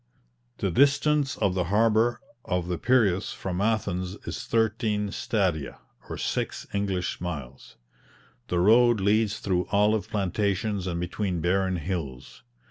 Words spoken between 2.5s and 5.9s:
the Piraeus from Athens is thirteen stadia,